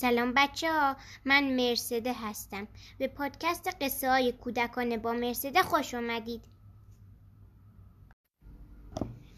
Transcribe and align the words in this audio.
سلام 0.00 0.32
بچه 0.36 0.72
ها 0.72 0.96
من 1.24 1.56
مرسده 1.56 2.12
هستم. 2.12 2.68
به 2.98 3.08
پادکست 3.08 3.68
قصه 3.80 4.10
های 4.10 4.32
کودکانه 4.32 4.96
با 4.96 5.12
مرسده 5.12 5.62
خوش 5.62 5.94
آمدید 5.94 6.44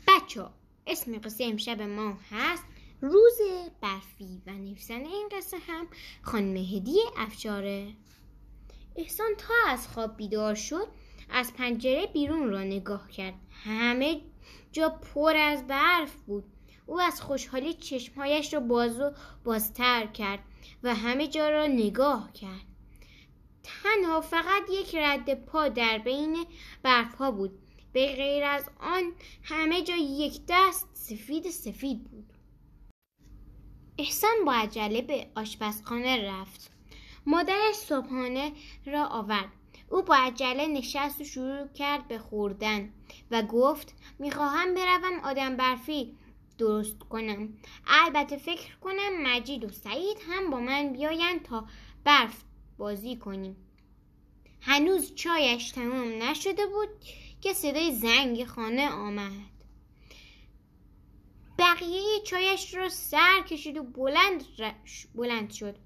بچه 0.08 0.42
ها 0.42 0.54
اسم 0.86 1.18
قصه 1.18 1.44
امشب 1.44 1.82
ما 1.82 2.18
هست 2.30 2.64
روز 3.00 3.38
برفی 3.80 4.42
و 4.46 4.50
نویسنده 4.50 5.08
این 5.08 5.28
قصه 5.32 5.56
هم 5.58 5.86
خانم 6.22 6.56
هدیه 6.56 7.04
افشاره. 7.16 7.92
احسان 8.96 9.30
تا 9.38 9.54
از 9.68 9.88
خواب 9.88 10.16
بیدار 10.16 10.54
شد 10.54 10.88
از 11.30 11.54
پنجره 11.54 12.06
بیرون 12.06 12.50
را 12.50 12.62
نگاه 12.62 13.10
کرد. 13.10 13.34
همه 13.64 14.20
جا 14.72 14.88
پر 14.88 15.36
از 15.36 15.66
برف 15.66 16.14
بود. 16.14 16.44
او 16.90 17.00
از 17.00 17.20
خوشحالی 17.20 17.74
چشمهایش 17.74 18.54
را 18.54 18.60
باز 18.60 19.00
و 19.00 19.12
بازتر 19.44 20.06
کرد 20.06 20.38
و 20.82 20.94
همه 20.94 21.28
جا 21.28 21.48
را 21.48 21.66
نگاه 21.66 22.32
کرد. 22.32 22.66
تنها 23.62 24.20
فقط 24.20 24.62
یک 24.72 24.94
رد 24.94 25.34
پا 25.44 25.68
در 25.68 25.98
بین 25.98 26.46
برف 26.82 27.14
ها 27.14 27.30
بود. 27.30 27.58
به 27.92 28.16
غیر 28.16 28.44
از 28.44 28.70
آن 28.80 29.12
همه 29.42 29.82
جا 29.82 29.94
یک 29.96 30.40
دست 30.48 30.88
سفید 30.92 31.50
سفید 31.50 32.04
بود. 32.04 32.32
احسان 33.98 34.44
با 34.46 34.52
عجله 34.52 35.02
به 35.02 35.26
آشپزخانه 35.34 36.30
رفت. 36.30 36.70
مادرش 37.26 37.74
صبحانه 37.74 38.52
را 38.86 39.06
آورد. 39.06 39.52
او 39.90 40.02
با 40.02 40.14
عجله 40.16 40.66
نشست 40.66 41.20
و 41.20 41.24
شروع 41.24 41.68
کرد 41.68 42.08
به 42.08 42.18
خوردن 42.18 42.92
و 43.30 43.42
گفت 43.42 43.94
می‌خواهم 44.18 44.74
بروم 44.74 45.20
آدم 45.24 45.56
برفی. 45.56 46.16
درست 46.60 46.98
کنم. 46.98 47.48
البته 47.86 48.36
فکر 48.36 48.76
کنم 48.76 49.22
مجید 49.22 49.64
و 49.64 49.68
سعید 49.68 50.16
هم 50.28 50.50
با 50.50 50.60
من 50.60 50.92
بیاین 50.92 51.40
تا 51.40 51.64
برف 52.04 52.42
بازی 52.78 53.16
کنیم. 53.16 53.56
هنوز 54.60 55.14
چایش 55.14 55.70
تمام 55.70 56.22
نشده 56.22 56.66
بود 56.66 56.88
که 57.40 57.52
صدای 57.52 57.92
زنگ 57.94 58.44
خانه 58.44 58.90
آمد. 58.90 59.50
بقیه 61.58 62.20
چایش 62.26 62.74
را 62.74 62.88
سر 62.88 63.42
کشید 63.48 63.76
و 63.76 63.82
بلند, 63.82 64.44
بلند 65.14 65.50
شد. 65.50 65.76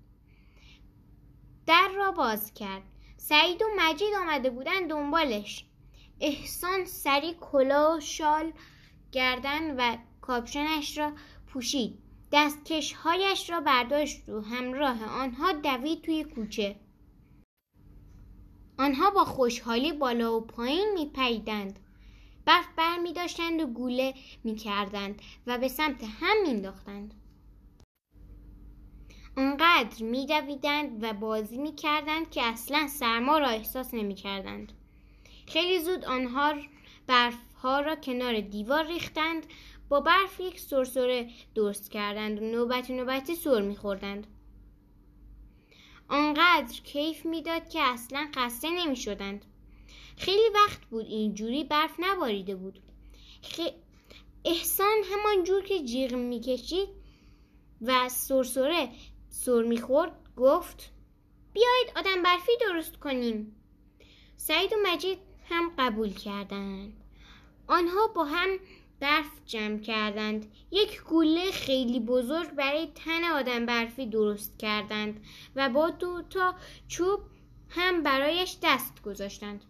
در 1.67 1.89
را 1.97 2.11
باز 2.11 2.55
کرد. 2.55 2.83
سعید 3.17 3.63
و 3.63 3.67
مجید 3.77 4.15
آمده 4.21 4.51
بودن 4.51 4.87
دنبالش. 4.87 5.65
احسان 6.21 6.85
سری 6.85 7.37
کلا 7.41 8.01
شال 8.01 8.53
گردن 9.15 9.77
و 9.77 9.97
کاپشنش 10.21 10.99
را 10.99 11.13
پوشید 11.47 11.99
دستکشهایش 12.33 13.51
را 13.51 13.61
برداشت 13.61 14.29
و 14.29 14.41
همراه 14.41 15.05
آنها 15.05 15.53
دوید 15.53 16.03
توی 16.03 16.25
کوچه 16.25 16.77
آنها 18.79 19.11
با 19.11 19.25
خوشحالی 19.25 19.93
بالا 19.93 20.37
و 20.37 20.41
پایین 20.41 20.93
میپریدند 20.95 21.79
برف 22.45 22.67
بر 22.77 22.99
می 22.99 23.13
داشتند 23.13 23.61
و 23.61 23.67
گوله 23.67 24.15
می 24.45 24.57
کردند 24.57 25.23
و 25.47 25.59
به 25.59 25.69
سمت 25.69 26.05
هم 26.21 26.37
می 26.47 26.61
داختند. 26.61 27.15
آنقدر 29.37 30.03
می 30.03 30.27
و 31.01 31.13
بازی 31.13 31.59
می 31.59 31.75
کردند 31.75 32.31
که 32.31 32.43
اصلا 32.43 32.89
سرما 32.89 33.39
را 33.39 33.49
احساس 33.49 33.95
نمی 33.95 34.15
کردند. 34.15 34.73
خیلی 35.47 35.79
زود 35.85 36.05
آنها 36.05 36.55
برف 37.07 37.39
را 37.65 37.97
کنار 37.97 38.41
دیوار 38.41 38.87
ریختند 38.87 39.47
با 39.89 40.01
برف 40.01 40.41
یک 40.41 40.61
سرسره 40.61 41.31
درست 41.55 41.91
کردند 41.91 42.43
و 42.43 42.45
نوبتی 42.45 42.93
نوبتی 42.93 43.35
سر 43.35 43.61
میخوردند. 43.61 44.27
آنقدر 46.09 46.81
کیف 46.85 47.27
می‌داد 47.27 47.69
که 47.69 47.81
اصلا 47.81 48.29
خسته 48.37 48.71
نمی 48.71 48.97
شدند. 48.97 49.45
خیلی 50.17 50.49
وقت 50.55 50.85
بود 50.85 51.07
اینجوری 51.07 51.65
برف 51.65 51.95
نباریده 51.99 52.57
بود. 52.57 52.79
خ... 53.43 53.61
احسان 54.45 54.97
همان 55.13 55.45
جور 55.45 55.63
که 55.65 55.85
جیغ 55.85 56.15
می‌کشید 56.15 56.89
و 57.83 58.09
سرسره 58.09 58.89
سر 59.29 59.63
می‌خورد 59.63 60.13
گفت 60.37 60.93
بیایید 61.53 61.93
آدم 61.97 62.23
برفی 62.23 62.53
درست 62.61 62.97
کنیم. 62.97 63.57
سعید 64.37 64.73
و 64.73 64.77
مجید 64.87 65.19
هم 65.49 65.73
قبول 65.79 66.13
کردند. 66.13 67.04
آنها 67.67 68.07
با 68.07 68.25
هم 68.25 68.49
برف 69.01 69.31
جمع 69.47 69.79
کردند. 69.79 70.53
یک 70.71 71.03
گوله 71.03 71.51
خیلی 71.51 72.01
بزرگ 72.01 72.51
برای 72.51 72.89
تن 72.95 73.25
آدم 73.25 73.67
برفی 73.67 74.07
درست 74.07 74.59
کردند 74.59 75.25
و 75.57 75.69
با 75.69 75.91
دو 75.91 76.23
تا 76.31 76.55
چوب 76.89 77.21
هم 77.69 78.03
برایش 78.03 78.57
دست 78.63 79.03
گذاشتند. 79.03 79.65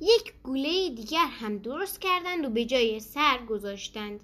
یک 0.00 0.34
گوله 0.42 0.90
دیگر 0.90 1.26
هم 1.26 1.58
درست 1.58 2.00
کردند 2.00 2.44
و 2.44 2.50
به 2.50 2.64
جای 2.64 3.00
سر 3.00 3.38
گذاشتند. 3.48 4.20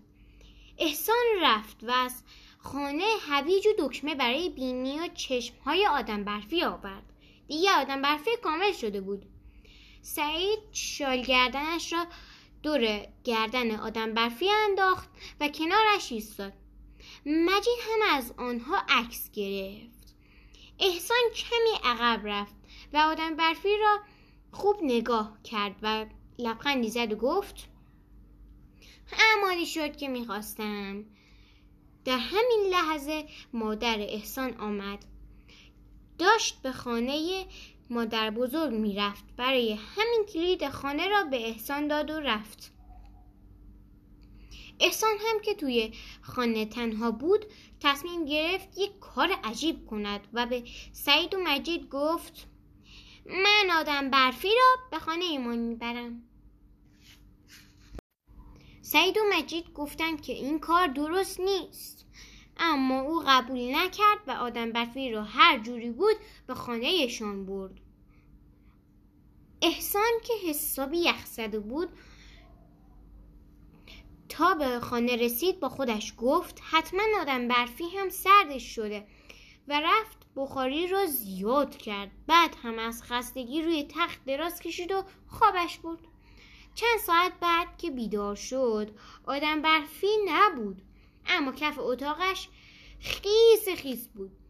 احسان 0.79 1.25
رفت 1.43 1.85
و 1.85 1.91
از 1.91 2.23
خانه 2.59 3.05
هویج 3.29 3.67
و 3.67 3.71
دکمه 3.79 4.15
برای 4.15 4.49
بینی 4.49 4.99
و 4.99 5.09
چشمهای 5.15 5.87
آدم 5.87 6.25
برفی 6.25 6.63
آورد. 6.63 7.13
دیگه 7.49 7.71
آدم 7.71 8.03
برفی 8.03 8.31
کامل 8.43 8.73
شده 8.73 9.01
بود. 9.01 9.27
سعید 10.03 10.59
شال 10.73 11.23
گردنش 11.23 11.93
را 11.93 12.07
دور 12.63 13.07
گردن 13.25 13.71
آدم 13.71 14.15
برفی 14.15 14.49
انداخت 14.49 15.11
و 15.41 15.49
کنارش 15.49 16.13
ایستاد. 16.13 16.53
مجید 17.27 17.79
هم 17.81 18.17
از 18.17 18.35
آنها 18.37 18.83
عکس 18.89 19.31
گرفت. 19.31 20.15
احسان 20.79 21.23
کمی 21.35 21.79
عقب 21.85 22.21
رفت 22.25 22.55
و 22.93 22.97
آدم 22.97 23.37
برفی 23.37 23.77
را 23.77 24.01
خوب 24.53 24.77
نگاه 24.83 25.39
کرد 25.45 25.77
و 25.83 26.07
لبخندی 26.39 26.91
زد 26.91 27.13
و 27.13 27.17
گفت 27.17 27.69
همانی 29.07 29.67
شد 29.67 29.97
که 29.97 30.09
می‌خواستم. 30.09 31.05
در 32.05 32.19
همین 32.19 32.67
لحظه 32.71 33.25
مادر 33.53 33.97
احسان 34.01 34.55
آمد. 34.55 35.05
داشت 36.19 36.63
به 36.63 36.73
خانه 36.73 37.47
مادر 37.93 38.31
بزرگ 38.31 38.73
می‌رفت 38.73 39.25
برای 39.37 39.73
همین 39.73 40.27
کلید 40.33 40.69
خانه 40.69 41.09
را 41.09 41.25
به 41.25 41.49
احسان 41.49 41.89
داد 41.89 42.11
و 42.11 42.21
رفت. 42.21 42.73
احسان 44.81 45.15
هم 45.21 45.41
که 45.41 45.55
توی 45.55 45.93
خانه 46.23 46.67
تنها 46.67 47.11
بود 47.11 47.47
تصمیم 47.81 48.25
گرفت 48.25 48.79
یک 48.79 48.99
کار 49.01 49.31
عجیب 49.45 49.87
کند 49.87 50.21
و 50.33 50.47
به 50.47 50.65
سعید 50.93 51.35
و 51.35 51.39
مجید 51.45 51.89
گفت 51.89 52.47
من 53.27 53.71
آدم 53.81 54.11
برفی 54.11 54.49
را 54.49 54.89
به 54.91 54.99
خانه 54.99 55.25
ایمان 55.25 55.59
می‌برم. 55.59 56.23
سعید 58.83 59.19
و 59.19 59.21
مجید 59.33 59.73
گفتند 59.73 60.23
که 60.23 60.33
این 60.33 60.59
کار 60.59 60.87
درست 60.87 61.41
نیست 61.41 62.07
اما 62.57 63.01
او 63.01 63.23
قبول 63.27 63.77
نکرد 63.77 64.19
و 64.27 64.31
آدم 64.31 64.73
برفی 64.73 65.11
را 65.11 65.25
هر 65.25 65.59
جوری 65.59 65.91
بود 65.91 66.17
به 66.47 66.55
خانهشان 66.55 67.47
برد. 67.47 67.82
احسان 69.63 70.13
که 70.25 70.49
حسابی 70.49 70.99
یخ 70.99 71.27
زده 71.27 71.61
بود 71.61 71.89
تا 74.29 74.55
به 74.55 74.81
خانه 74.81 75.17
رسید 75.17 75.61
با 75.61 75.69
خودش 75.69 76.15
گفت 76.19 76.61
حتما 76.71 77.03
آدم 77.21 77.49
برفی 77.49 77.85
هم 77.85 78.09
سردش 78.09 78.75
شده 78.75 79.07
و 79.69 79.81
رفت 79.81 80.19
بخاری 80.37 80.87
را 80.87 81.07
زیاد 81.07 81.77
کرد. 81.77 82.11
بعد 82.27 82.57
هم 82.63 82.79
از 82.79 83.03
خستگی 83.03 83.63
روی 83.63 83.87
تخت 83.89 84.25
دراز 84.25 84.61
کشید 84.61 84.93
و 84.93 85.05
خوابش 85.29 85.79
بود 85.79 85.99
چند 86.75 86.99
ساعت 87.07 87.33
بعد 87.41 87.79
که 87.79 87.91
بیدار 87.91 88.35
شد 88.35 88.91
آدم 89.25 89.63
برفی 89.63 90.07
نبود 90.29 90.83
اما 91.27 91.53
کف 91.53 91.79
اتاقش 91.79 92.49
خیس 93.01 93.69
خیس 93.77 94.09
بود. 94.09 94.42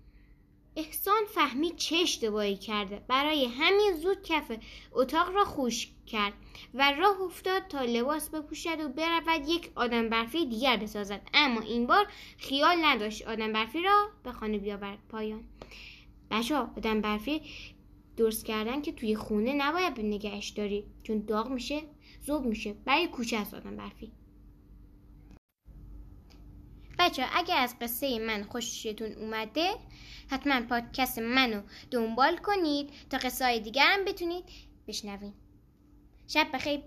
احسان 0.76 1.22
فهمید 1.34 1.76
چه 1.76 1.96
اشتباهی 1.96 2.56
کرده. 2.56 3.02
برای 3.08 3.44
همین 3.44 3.92
زود 3.96 4.22
کف 4.22 4.52
اتاق 4.92 5.34
را 5.34 5.44
خوش 5.44 5.88
کرد 6.06 6.32
و 6.74 6.92
راه 6.92 7.20
افتاد 7.20 7.66
تا 7.68 7.82
لباس 7.82 8.30
بپوشد 8.30 8.80
و 8.80 8.88
برود 8.88 9.48
یک 9.48 9.70
آدم 9.74 10.08
برفی 10.08 10.46
دیگر 10.46 10.76
بسازد. 10.76 11.22
اما 11.34 11.60
این 11.60 11.86
بار 11.86 12.06
خیال 12.38 12.76
نداشت 12.84 13.26
آدم 13.28 13.52
برفی 13.52 13.82
را 13.82 14.08
به 14.24 14.32
خانه 14.32 14.58
بیاورد. 14.58 14.98
پایان. 15.08 15.44
بچه 16.30 16.56
آدم 16.56 17.00
برفی 17.00 17.42
درست 18.16 18.44
کردن 18.44 18.82
که 18.82 18.92
توی 18.92 19.16
خونه 19.16 19.52
نباید 19.52 19.94
به 19.94 20.02
نگهش 20.02 20.48
داری 20.48 20.84
چون 21.02 21.18
داغ 21.18 21.50
میشه 21.50 21.82
زوب 22.26 22.44
میشه. 22.46 22.74
برای 22.84 23.08
کوچه 23.08 23.36
از 23.36 23.54
آدم 23.54 23.76
برفی. 23.76 24.12
بچه 26.98 27.26
اگر 27.34 27.56
از 27.56 27.78
قصه 27.80 28.18
من 28.18 28.42
خوشتون 28.42 29.12
اومده 29.12 29.74
حتما 30.30 30.60
پادکست 30.60 31.18
منو 31.18 31.62
دنبال 31.90 32.36
کنید 32.36 32.90
تا 33.10 33.18
قصه 33.18 33.44
های 33.44 33.60
دیگر 33.60 33.86
هم 33.86 34.04
بتونید 34.04 34.44
بشنوید 34.88 35.34
شب 36.28 36.46
بخیر. 36.54 36.80